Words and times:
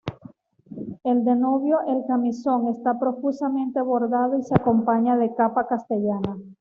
El 1.03 1.23
de 1.25 1.35
novio 1.35 1.77
el 1.85 2.03
camisón 2.07 2.69
esta 2.69 2.97
profusamente 2.97 3.79
bordado 3.83 4.35
y 4.35 4.41
se 4.41 4.55
acompaña 4.55 5.15
de 5.15 5.35
capa 5.35 5.67
castellana. 5.67 6.39